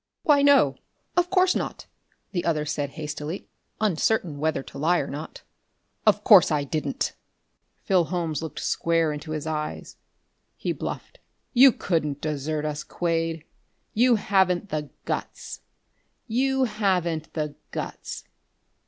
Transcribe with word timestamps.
"Why 0.23 0.41
no, 0.41 0.77
of 1.15 1.29
course 1.29 1.53
not," 1.55 1.85
the 2.31 2.43
other 2.43 2.65
said 2.65 2.89
hastily, 2.97 3.47
uncertain 3.79 4.39
whether 4.39 4.63
to 4.63 4.79
lie 4.79 4.97
or 4.97 5.05
not. 5.05 5.43
"Of 6.07 6.23
course 6.23 6.49
I 6.49 6.63
didn't!" 6.63 7.13
Phil 7.83 8.05
Holmes 8.05 8.41
looked 8.41 8.61
square 8.61 9.13
into 9.13 9.29
his 9.29 9.45
eyes. 9.45 9.97
He 10.57 10.71
bluffed. 10.71 11.19
"You 11.53 11.71
couldn't 11.71 12.19
desert 12.19 12.65
us, 12.65 12.83
Quade. 12.83 13.43
You 13.93 14.15
haven't 14.15 14.69
the 14.69 14.89
guts. 15.05 15.61
You 16.25 16.63
haven't 16.63 17.31
the 17.33 17.53
guts." 17.69 18.23